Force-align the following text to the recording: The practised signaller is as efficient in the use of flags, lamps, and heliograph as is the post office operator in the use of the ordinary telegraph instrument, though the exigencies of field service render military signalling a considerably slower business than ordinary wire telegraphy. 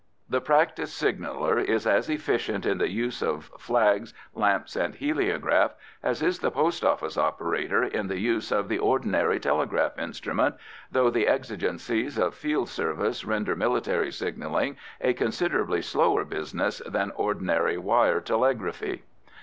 The 0.27 0.41
practised 0.41 0.93
signaller 0.93 1.59
is 1.59 1.85
as 1.85 2.09
efficient 2.09 2.65
in 2.65 2.79
the 2.79 2.89
use 2.89 3.21
of 3.21 3.51
flags, 3.59 4.15
lamps, 4.33 4.75
and 4.75 4.95
heliograph 4.95 5.75
as 6.01 6.23
is 6.23 6.39
the 6.39 6.49
post 6.49 6.83
office 6.83 7.19
operator 7.19 7.83
in 7.83 8.07
the 8.07 8.17
use 8.17 8.51
of 8.51 8.67
the 8.67 8.79
ordinary 8.79 9.39
telegraph 9.39 9.99
instrument, 9.99 10.55
though 10.91 11.11
the 11.11 11.27
exigencies 11.27 12.17
of 12.17 12.33
field 12.33 12.69
service 12.69 13.23
render 13.25 13.55
military 13.55 14.11
signalling 14.11 14.75
a 15.01 15.13
considerably 15.13 15.83
slower 15.83 16.25
business 16.25 16.81
than 16.87 17.11
ordinary 17.11 17.77
wire 17.77 18.21
telegraphy. 18.21 19.03